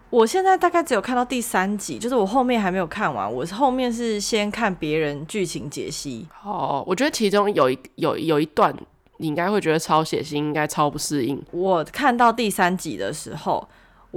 [0.09, 3.31] 我现在大概只有看到第三集，就是我后面还没有看完。
[3.31, 6.25] 我是后面是先看别人剧情解析。
[6.45, 8.73] 哦，我觉得其中有一有有一段，
[9.17, 11.43] 你应该会觉得超血腥，应该超不适应。
[11.51, 13.67] 我看到第三集的时候，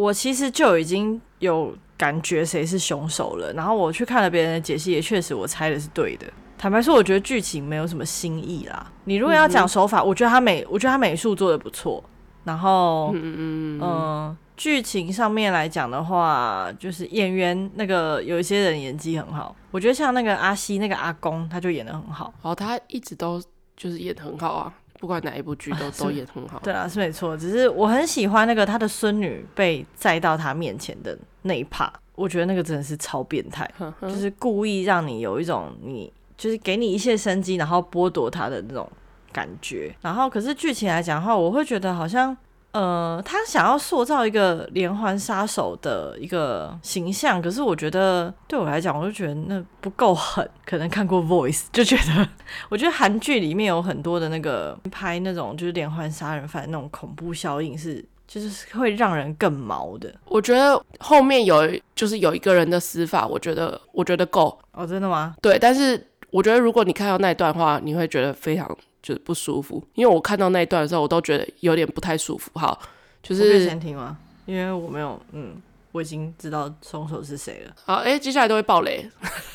[0.00, 3.52] 我其实就已经有感觉谁是凶手了。
[3.52, 6.26] 然后我去看了别人的解析，也确实我猜的是对的。
[6.56, 8.90] 坦白说，我觉得剧情没有什么新意啦。
[9.04, 12.02] 你如果要讲手法，嗯、我觉得他美，我觉得他美术做的不错。
[12.44, 22.32] 然后，嗯嗯嗯，剧、呃、情上面来讲的话，就是演员那个有一些人演技很好，我觉得像那个阿西那个阿公，他就演得很好。
[22.40, 23.38] 哦，他一直都
[23.76, 26.60] 就是演得很好啊，不管哪一部剧都、啊、都演很好。
[26.60, 27.36] 对啊，是没错。
[27.36, 38.88] 只是我很喜欢那个他的孙女被载到他面前的那一 part，我觉得那个真的是超变态，呵呵就是故意让你有一种你就是给你一线生机，然后剥夺他的那种。
[39.32, 42.36] 感觉，然后可是剧情来讲的话，我会觉得好像，
[42.72, 50.48] 呃，他想要塑造一个连环杀手的一个形象，可是我觉得对我来讲，我就觉得那不够狠。
[50.64, 52.28] 可能看过《Voice 》就觉得，
[52.68, 60.14] 我觉得韩剧里面有很多的那个拍那种就是连环杀人犯那种恐怖效应是，就是会让人更毛的。
[60.26, 65.34] 我觉得后面有就是有一个人的死法，我觉得我觉得够哦，真的吗？
[65.42, 68.78] 对，但是我觉得如果你看到那一段话，你会觉得非常。
[69.02, 72.50] 就是不舒服，因为我看到那一段的时候，我都觉得有点不太舒服。
[72.54, 72.78] 好，
[73.22, 74.18] 就是先听吗？
[74.44, 75.56] 因为我没有，嗯，
[75.92, 77.72] 我已经知道凶手是谁了。
[77.84, 79.08] 好，哎、欸，接下来都会爆雷，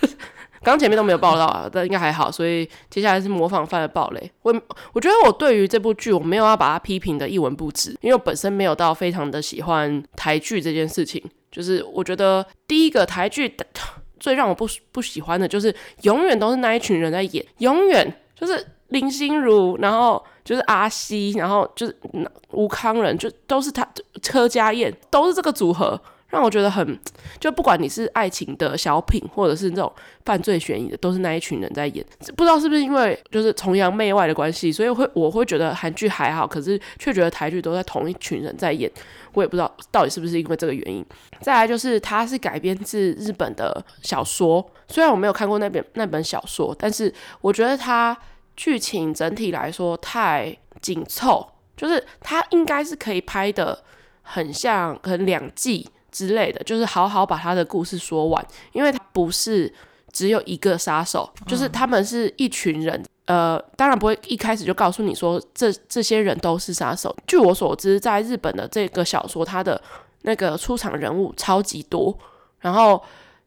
[0.63, 2.31] 刚前面都没有爆到啊，但应该还好。
[2.31, 4.31] 所以接下来是模仿犯的爆雷。
[4.41, 4.53] 我
[4.93, 11.23] 我觉得我对于这部剧，我没有要把它批评的一文不值，因为我本身没有到非常的喜欢台剧这件事情。
[11.51, 13.55] 就是我觉得第一个台剧
[14.19, 18.65] 最让我不不喜欢的就是永远都是那一群人在演，永远就是。
[18.95, 21.95] 林心如，然后就是阿西，然后就是
[22.51, 23.85] 吴康仁，就都是他，
[24.23, 26.97] 柯佳燕都是这个组合，让我觉得很，
[27.37, 29.91] 就不管你是爱情的小品，或者是那种
[30.23, 32.05] 犯罪悬疑的，都是那一群人在演。
[32.37, 38.89] 不知道是不是因为就是崇洋媚外的关系，所以会我会觉得韩剧还好，可是却觉得台剧都在同一群人在演。
[39.33, 41.05] 我也不知道到底是不是因为这个原因。
[41.41, 48.17] 再来就是它是改编自日本的小说，虽然我没有看过那本那本小说，但是我觉得它。
[48.55, 53.83] 剧情整体来说太紧凑，就是它应该是可以拍的
[54.21, 59.73] 很像，可能两季之类的，就是好好把他的故事说完，因为它不是
[60.11, 67.15] 只有一个杀手，就是他们是一群人，呃，当然不会一开始就告诉你说这这些人都是杀手。
[67.27, 69.81] 据我所知，在日本的这个小说，它的
[70.21, 72.17] 那个出场人物超级多，
[72.59, 73.03] 然后，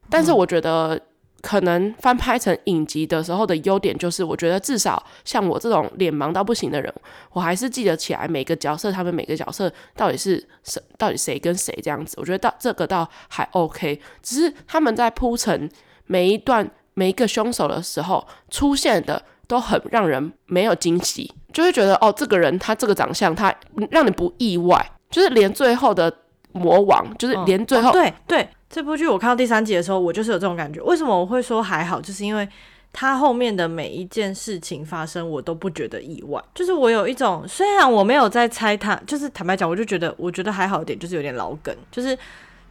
[0.09, 0.99] 但是我觉得。
[1.41, 6.93] 可能翻拍成影集的时候的优点就是，我觉得至少像我这种脸盲到不行的人，
[7.31, 12.15] 我还是记得起来每个角色，他们每个角色到底是谁，到底谁跟谁这样子。
[12.19, 15.69] 我觉得到这个倒还 OK，只是他们在铺陈
[16.07, 23.53] 每一段每一个凶手的时候出现的都很让人没有惊喜，就会觉得哦，这个人他这个长相他
[23.91, 26.13] 让你不意外，就是连最后的
[26.51, 28.49] 魔王，就是连最后、哦哦、对对。
[28.69, 30.79] 这部剧我看到第三集的时候，我就是有这种感觉。
[30.81, 31.99] 为什么我会说还好？
[31.99, 32.47] 就是因为
[32.93, 36.43] 他后面的每一件事情发生，我都不觉得意外。
[36.53, 42.17] 就是我有一种，虽然我没有在猜他，就是坦白讲，我就觉得我觉得还好一点，就是有点老梗，就是。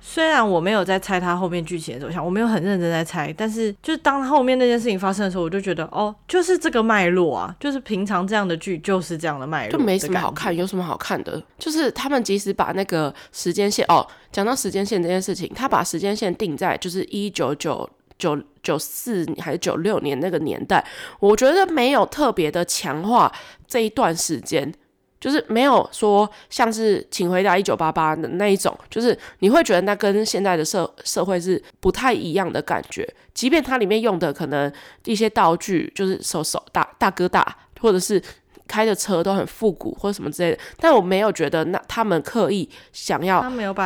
[0.01, 11.43] 虽然我没有在猜他后面剧情的走向，我没有很认真在猜，但是就是当后面那件事情发生的时候，我就觉得哦，就是这个脉络啊，就是平常这样的剧就是这样的脉络，就没什么好看，有什么好看的？
[11.59, 20.85] 就是他们即使把那个时间线哦，讲到时间线这件事情，他把时间线定在就是一九九九九四还是九六年那个年代，
[21.21, 23.33] 我觉得没有特别的强化
[23.67, 24.73] 这一段时间。
[25.21, 33.09] 就是没有说像是请回答一九八八的那一种，就是你会觉得那跟现在的社社会是不太一样的感觉。
[33.35, 34.73] 即便它里面用的可能
[35.05, 38.21] 一些道具，就是手手大大哥大，或者是
[38.67, 43.43] 开的车都很复古或者什么之类的，但我没有觉得那他们刻意想要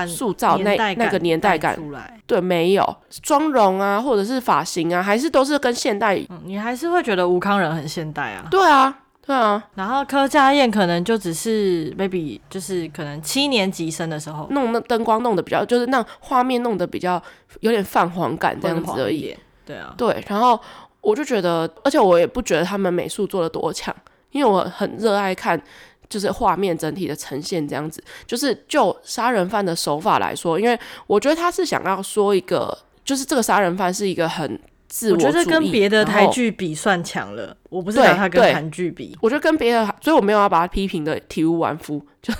[0.06, 2.18] 塑造那那个年代感出来。
[2.26, 6.16] 对，没有妆容啊，或者是发型啊，还是都是跟现代。
[6.30, 8.46] 嗯，你还是会觉得吴康仁很现代啊？
[8.50, 8.98] 对啊。
[9.24, 17.22] 对啊，然后柯佳燕可能就只是 maybe 就是可能七年级生的时候弄那灯光弄得比较，就是那画面弄得比较
[17.60, 19.32] 有点泛黄感这样子而已。
[19.64, 20.60] 对啊，对，然后
[21.00, 23.94] 我就觉得，而且我也不觉得他们美术做的多强，
[24.32, 25.62] 因为我很热爱看
[26.08, 28.02] 就是画面整体的呈现这样子。
[28.26, 34.60] 就是就杀人犯的手法来说，因为我觉得他是想要说一个，就是这个杀人犯是一个很。
[35.08, 42.04] 我，我觉得跟别的台剧比算强了，我不是拿它跟韩剧比，我觉得跟别的，所以我没有要把它批评的体无完肤。
[42.20, 42.32] 就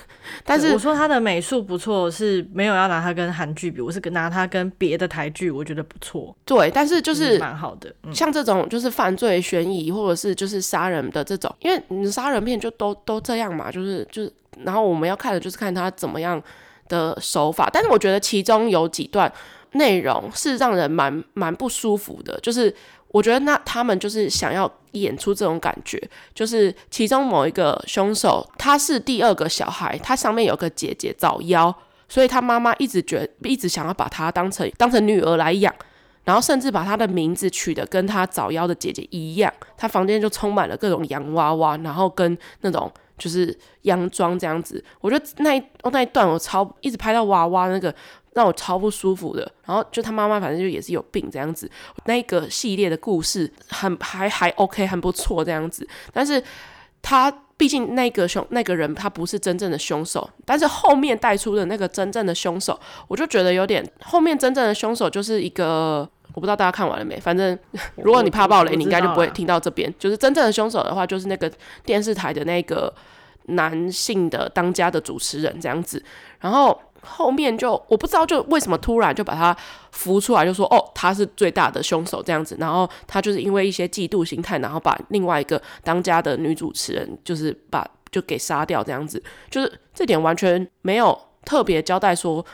[0.45, 6.37] 但是我说他的美术不错，是没有要拿它跟韩剧比，我是跟拿它跟别的台剧，我觉得不错。
[6.45, 16.41] 对，但是就是蛮好的，嗯、像这种就是犯罪悬疑或者是就是杀人的这种，因为你杀人片就都都这样嘛，就是就是，然后我们要看的就是看他怎么样
[16.89, 19.33] 的手法，但是我觉得其中有几段。
[19.73, 22.75] 内容是让人蛮蛮不舒服的，就是
[23.09, 26.03] 我觉得那他们就是想要演出这种感觉，
[26.35, 31.75] 就是其中某一个凶手他是第二个小孩，他上面有个姐姐早夭，
[32.09, 35.75] 所以他妈妈一直觉一直想要把他当成当成女儿来养，
[36.25, 47.95] 然后甚至把他的名字取得跟他早夭的姐姐一样，他房间就充满了各种洋娃娃，然后跟那种就是洋装这样子，我觉得那一那一段我超一直拍到娃娃那个。
[48.35, 51.71] 让我超不舒服的，然后就他妈妈反正就也是有病这样子，
[52.07, 56.43] 那个系列的故事很还还 OK 很不错这样子，但是
[57.03, 67.59] 他毕竟那个凶那个人他不是真正的凶手，但是后面带出的那个真正的凶手，我就觉得有点后面真正的凶手就是一个我不知道大家看完了没，反正
[67.97, 71.53] 如果你怕暴雷，你应该就不会听到这边，就是真正的凶手的话就是那个
[71.85, 72.93] 电视台的那个
[73.47, 76.03] 男性的当家的主持人这样子，
[76.41, 76.81] 然后。
[77.03, 79.57] 后面就我不知道，就为什么突然就把他
[79.91, 82.57] 浮出来，就说哦，他是最大的凶手这样子。
[82.59, 89.23] 然后他就是因为一些嫉妒心态，然后把另外一个当家的女主持人，就是把就给杀掉这样子。
[89.51, 92.45] 就是这点完全没有特别交代说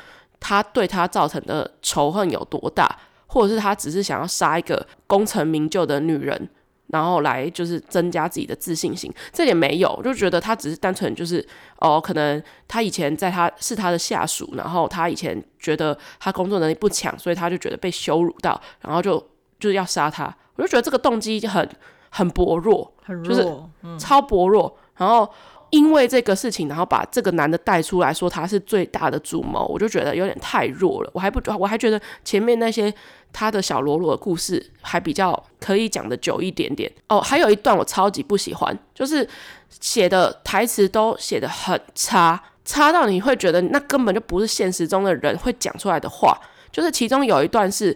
[0.41, 6.49] 他对他造成的仇恨有多大，或者是他只是想要杀一个功成名就的女人。
[6.89, 11.47] 然后来就是增加自己的自信心，这点没有，我就觉得他只是单纯就是
[11.81, 19.19] 哦，可能他以前在他是他的下属，然后他以前觉得他工作能力不强，所以他就觉得被羞辱到，然后就
[19.59, 20.35] 就是要杀他。
[20.57, 21.69] 我就觉得这个动机很
[22.11, 24.77] 很薄弱，很弱，就是超薄弱。
[24.77, 25.31] 嗯、然后
[25.71, 31.11] 因为这个事情，然后把这个男的带出来说他是最大的主谋，我就觉得有点太弱了。
[31.13, 32.93] 我还不我还觉得前面那些。
[33.31, 37.21] 他的小罗罗的故事还比较可以讲得久一点点哦。
[37.21, 39.29] 还有一段我超级不喜欢，就是
[39.69, 46.41] 写的台词都写得很差，差到你会觉得那根本就不是现实中的人会讲出来的话。
[46.73, 47.95] 就是其中有一段是，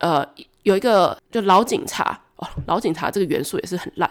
[0.00, 0.22] 呃，
[0.64, 4.10] 有一个就老警察哦，老警察这个元素也是很烂。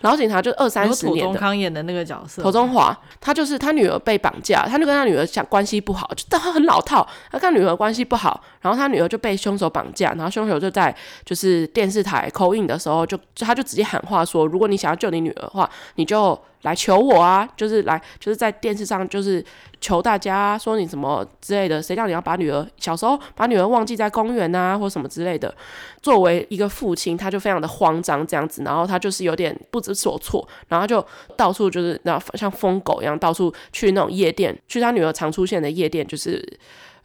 [0.00, 16.38] 老警察就二三十年的，康演的那个角色，庹宗华，他就是他女儿被绑架，他就跟他女儿想关系不好，就但 他很老套，他跟他女儿关系不好，然后他女儿就被凶手绑架，然后凶手就在就是电视台 call in 的时候就，就他就直接喊话说，如果你想要救你女儿的话，你就。
[16.62, 17.48] 来求我啊！
[17.56, 19.44] 就是来，就是在电视上，就是
[19.80, 21.82] 求大家说你什么之类的。
[21.82, 25.52] 谁叫你要把女儿小时候把女儿忘记在公园啊，或什么之类的？
[26.00, 31.04] 作为一个父亲，他就非常的慌张这样子，然后他就是有点不知所措，然后就
[31.36, 36.40] 到处就是那像疯狗一样到处去那种夜店，去他女儿常出现的夜店，就是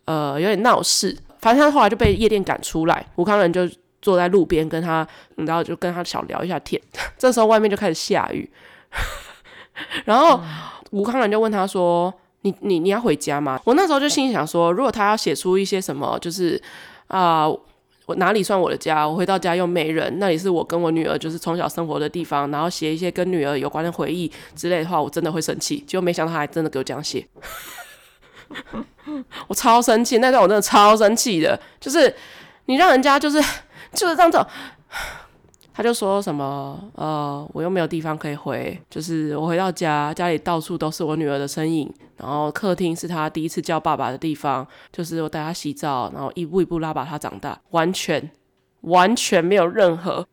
[0.05, 1.17] 呃有点闹事。
[1.39, 3.67] 反正他后来就被夜店赶出来，吴康仁就
[4.01, 6.81] 坐在路边跟他，然后就跟他小聊一下天。
[7.17, 8.49] 这时候外面就开始下雨。
[10.05, 10.41] 然后
[10.91, 16.61] 吴康仁就问他说：“你你你要回家吗？”我那时候就心里想说，如果他要写出一些什么，就是
[17.07, 17.61] 啊、呃，
[18.05, 19.07] 我哪里算我的家？
[19.07, 22.49] 我回到家又没人，那里是我跟我女儿就是从小生活的地方。
[22.51, 25.83] 然后写一些跟女儿有关的回忆之类的话，我真的会生气。
[25.85, 27.27] 结果没想到他还真的给我这样写，
[29.47, 30.19] 我超生气。
[30.19, 32.15] 那段我真的超生气的，就是
[32.65, 33.41] 你让人家就是
[33.93, 34.45] 就是这样子。
[35.77, 48.27] 他就说什么，呃，我又没有地方可以回，就是我回到家，家里到处都是我女儿的身影，然后客厅是他第一次叫爸爸的地方，就是我带他洗澡，然后一步一步拉拔他长大，完全
[48.81, 50.27] 完全没有任何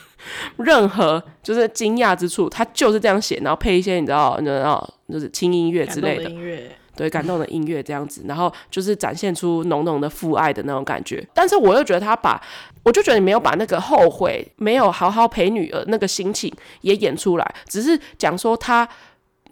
[0.56, 6.74] 任何就是惊讶之处，他就是这样写，然后配一些你知道，你知道，就是轻音乐之类的音乐。
[6.96, 11.24] 对，感动的音乐这样子，然后就是展现出浓浓的父爱的那种感觉。
[11.34, 12.42] 但是我又觉得他把，
[12.82, 18.88] 我就觉得你没有把那个后悔，没有好好陪女儿那个心情也演出来，只是讲说他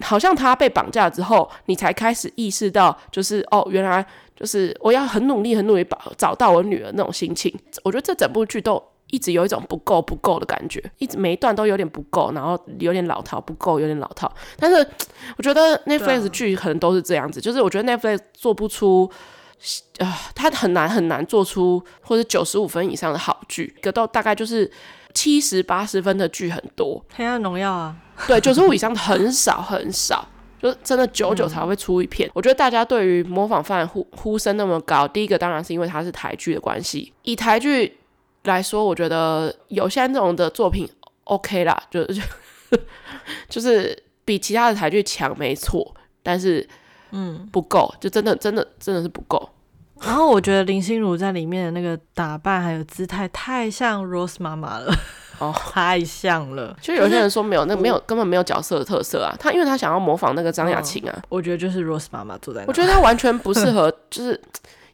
[0.01, 7.55] 好像他被绑架之后，你才开始意识到，就是哦，原来就是我要很努力、很努力找找到我女儿那种心情。
[7.85, 14.33] 我觉得这整部剧都一直有一种不够不够的感觉，一直每一段都有点不够，然后有点老套，不够有点老套。
[14.59, 14.77] 但是
[15.39, 19.11] 我觉得 Netflix 剧可能都是这样子，就是我觉得 Netflix 做不出。
[19.99, 24.71] 啊、呃，他很难很难做出或者九十五分以上的好剧，个都大概就是
[25.15, 27.03] 七十八十分的剧很多。
[27.15, 27.97] 黑暗荣耀啊，
[28.27, 30.29] 对，九十五以上的很少很少，
[30.61, 32.29] 就真的久久才会出一片。
[32.29, 37.15] 嗯、我觉得大家对于模仿犯呼呼声那么高，第一个当然是因为它是台剧的关系。
[37.23, 37.97] 以台剧
[38.45, 40.89] 来说，我觉得有些这种的作品
[41.25, 42.23] OK 啦，就就
[43.49, 46.67] 就是比其他的台剧强没错，但是。
[47.17, 49.49] 嗯，不够，就真的真的真的是不够。
[50.01, 54.93] 然后我觉得林心如在里面的那个打扮还有姿态太像 Rose 妈妈了，
[55.39, 56.77] 哦， 太像了。
[56.81, 59.33] 就有些人说没有，那没有根本没有角色的特色啊。
[59.39, 62.67] 他因为他想要模仿那个张雅琴啊，我觉得就是 Rose 妈妈坐在那。
[62.67, 64.41] 我觉得她完全不适合， 就是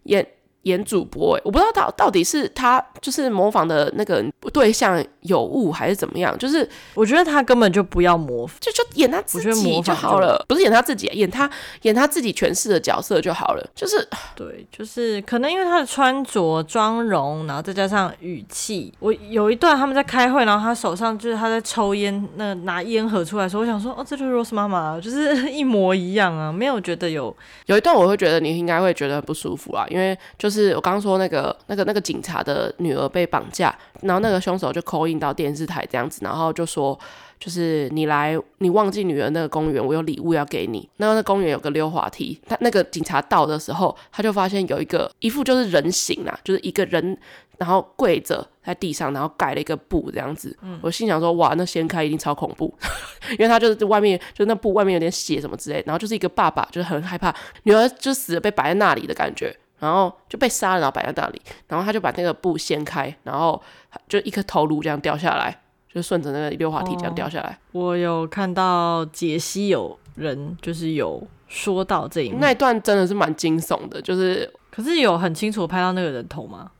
[0.02, 0.26] 演。
[0.64, 11.50] 演主播哎，我不知道到到底是他就是模仿的那个对象有误还是怎么样，就是我觉得他根本就不要模仿，就就演他自己就好了，不是演他自己，演他
[11.82, 27.34] 演他自己诠释的角色就好了，就是对，就是可能因为他的穿着、妆容，然后再加上语气，我有一段他们在开会，然后他手上就是他在抽烟，那拿烟盒出来的时候，我想说哦，这就是 Rose 妈妈，就是一模一样啊，没有觉得有
[27.64, 30.49] 有一段我会觉得你应该会觉得很不舒服啊，因为就。
[30.50, 33.72] 就是我刚刚说那个那个那个警察的女儿被绑架，
[34.02, 36.98] 然后那个凶手就 call in 到电视台这样子，然后就说，
[37.38, 40.90] 就是你来，你忘记女儿那个公园，我有礼物要给你。
[40.96, 47.16] 那那公园有个溜滑梯，他那个警察到的时候，他就发现有一个一副就是人形啊，就是一个人，
[47.58, 50.58] 然后跪着在地上，然后盖了一个布这样子。
[50.62, 52.74] 嗯，我心想说，哇，那掀开一定超恐怖，
[53.38, 57.32] 因为他就是外面就那布外面有点血什么之类，然后就是一个爸爸就是很害怕
[57.62, 59.56] 女儿就死了被摆在那里的感觉。
[59.80, 63.60] 然后就被杀了，然后摆在那里，然后他就把那个布掀开，然后
[64.08, 65.60] 就一颗头颅这样掉下来，
[65.92, 67.50] 就顺着那个溜滑梯这样掉下来。
[67.50, 76.70] 哦，我有看到解析，有人就是有说到这一幕，那一段真的是蛮惊悚的，就是可是有很清楚拍到那个人头吗？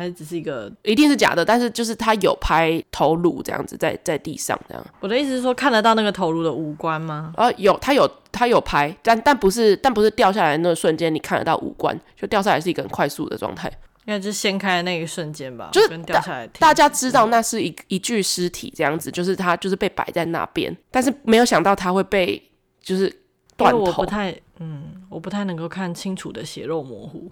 [0.00, 4.82] 还是只是一个，一定是假的，但是就是他有拍头颅这样子在在地上这样。
[4.98, 7.34] 我的意思是说，看得到那个头颅的五官吗？
[7.36, 13.70] 啊，有，他有他有拍，但但不是但不是掉下来那个瞬间，你看得到五官，就掉下来是一个很快速的状态。
[14.06, 16.46] 应该就是掀开的那一瞬间吧，就是掉下来。
[16.58, 22.42] 大家知道那是一一具尸体这样子，就是他就是被摆在那边，但是没有想到他会被
[22.82, 23.14] 就是
[23.54, 23.80] 断头。
[23.80, 27.30] 我不太嗯，我不太能够看清楚的血肉模糊。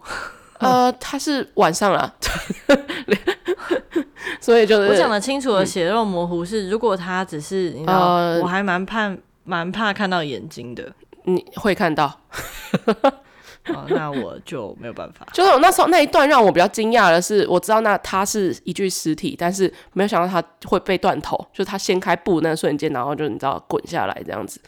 [0.59, 2.12] 呃，他是晚上了，
[4.40, 10.92] 所以就是我讲的清楚的血肉模糊是，如果他只是你知道，呃、我还蛮怕蛮怕看到眼睛的，
[11.24, 12.20] 你会看到，
[13.68, 15.26] 哦，那我就没有办法。
[15.32, 24.61] 就是我那时候那一段让我比较惊讶的是，我知道那他是一具尸体，但是没有想到他会被断头，就是他掀开布那瞬间，然后就你知道滚下来这样子，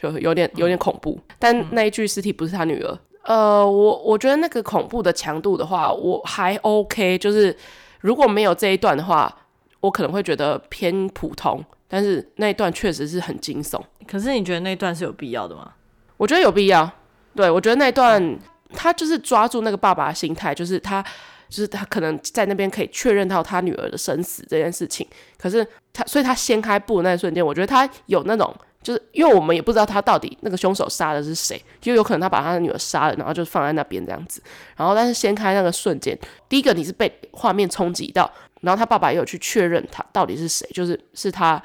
[0.00, 1.18] 就有点有点恐怖。
[1.28, 2.98] 嗯、但那一具尸体不是他女儿。
[3.26, 7.18] 呃，我我觉得那个恐怖的强度的话，我还 OK。
[7.18, 7.56] 就是
[8.00, 9.36] 如果没有这一段的话，
[9.80, 11.62] 我可能会觉得偏普通。
[11.88, 13.80] 但是那一段确实是很惊悚。
[14.06, 15.72] 可是你觉得那一段是有必要的吗？
[16.16, 16.88] 我觉得有必要。
[17.34, 18.38] 对，我觉得那一段
[18.72, 21.02] 他就是抓住那个爸爸的心态，就是他
[21.48, 25.04] 就是他可能在那边可以确认到他女儿的生死这件事情。
[25.36, 28.54] 可是他，所以他掀开布的那一瞬间，我觉得他有那种。
[28.86, 34.40] 就是因为我们也不知道他到底那个凶手杀的是谁，就有可能他把他的女儿杀了，然后就放在那边这样子。
[34.76, 36.16] 然后但是掀开那个瞬间，
[36.48, 38.30] 第一个你是被画面冲击到，
[38.60, 41.60] 然后他爸爸也有去确认他到底是谁，就是是他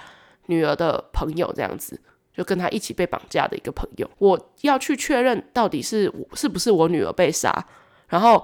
[0.47, 2.01] 女儿的朋友这样子，
[2.36, 4.09] 就跟他一起被绑架的一个朋友。
[4.17, 7.53] 我要去确认到底是我是不是我女儿被杀，
[8.07, 8.43] 然后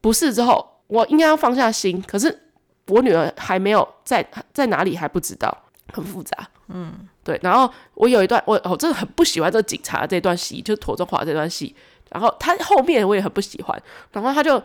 [0.00, 2.40] 不是之后，我应该要放下心，可是
[2.86, 5.54] 我女儿还没有在在哪里还不知道，
[5.92, 7.06] 很复杂，嗯。
[7.24, 11.74] 对，然后我有一段，我我真的很不喜欢这个警察这段戏，就是庹宗华这段戏。
[12.10, 14.62] 然后他后面我也很不喜欢，然后他就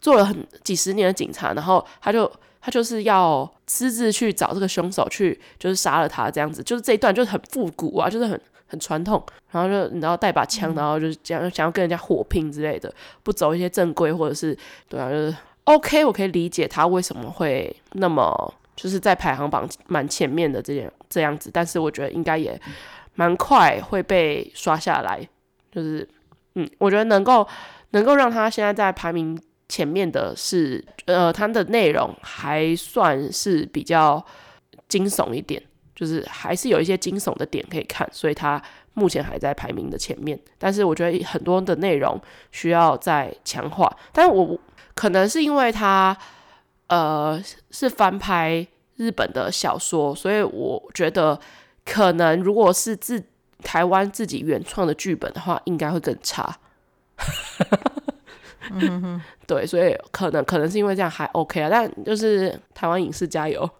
[0.00, 2.28] 做了很几十年的警察，然后他就
[2.60, 6.60] 他就是要私自去找这个凶手去，就是杀了他这样子。
[6.62, 9.22] 就是这一段就是很复古啊，就是很很传统。
[9.52, 12.92] 然后就然后带把枪，然后就是想想要跟人家火拼之类的，
[13.22, 14.56] 不走一些正规或者是
[14.88, 18.54] 对啊，就是 OK，我可以理解他为什么会那么。
[18.80, 22.58] 就是在排行榜蛮前面的这样这样子，但是我觉得应该也
[23.16, 25.20] 蛮快会被刷下来。
[25.72, 26.08] 就是，
[26.54, 27.44] 嗯，我觉得能够
[27.90, 29.36] 能够让他现在在排名
[29.68, 34.24] 前面的是，呃，他的内容还算是比较
[34.88, 35.60] 惊悚一点，
[35.92, 38.62] 就是还是有一些惊悚的点可以看，所以他
[38.94, 40.38] 目前还在排名的前面。
[40.56, 42.16] 但是我觉得很多的内容
[42.52, 44.56] 需要再强化，但是我
[44.94, 46.16] 可能是因为他。
[46.88, 48.66] 呃是翻拍
[48.96, 51.38] 日本的小说，所以我觉得
[51.84, 53.22] 可能如果是自
[53.62, 56.58] 台湾自己原创的剧本的话，应该会更差。
[58.70, 63.68] 嗯哼， 对，所以可能可能是因为这样还 OK 啊，但就是台湾影视加油。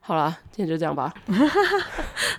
[0.00, 1.12] 好啦，今天就这样吧。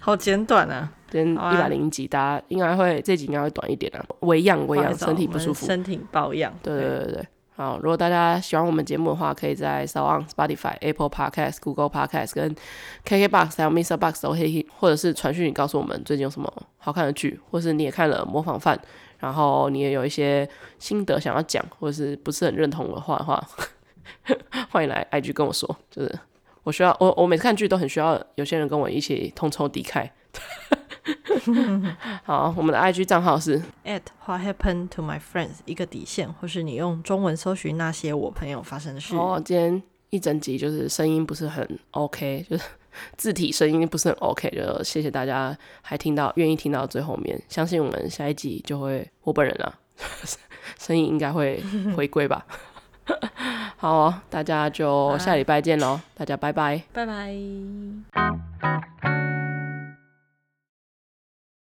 [0.02, 4.06] 好简短啊，今天一百零一集，大家应该会这集应该会短一点啊。
[4.20, 6.54] 微恙，微恙，身体不舒服，身体保养。
[6.62, 7.28] 对对对对。
[7.58, 12.56] 好，如果大家喜欢我们节目的话，可以在 s o u n、Spotify、Apple Podcast、Google Podcast 跟
[13.04, 13.98] KKBox 还有 Mr.
[13.98, 18.78] Box 都可以，或者是传讯告诉我们最近有什么好看的剧，或是你也看了《模仿犯》，
[19.18, 20.48] 然后你也有一些
[20.78, 23.44] 心得想要讲，或者是不是很认同的话的话，
[24.70, 25.68] 欢迎来 IG 跟我说。
[25.90, 26.20] 就是
[26.62, 30.08] 我需要我我每次看剧都很需要有些人跟我一起同仇敌忾。
[32.24, 39.16] 好，我们的 IG 账号是 at what happened to my friends 一个底线，或是你用中文搜寻那些我朋友发生的事。
[39.16, 42.64] 哦，今天一整集就是声音不是很 OK，就是
[43.16, 49.74] 字体声音不是很 OK，就谢谢大家还听到愿意听到最后面，相信我们下一集就会我本人啊，
[50.80, 51.64] 声音应该会
[51.96, 52.46] 回归吧。
[53.78, 57.34] 好哦，大家就下礼拜见喽，大家拜拜，拜拜。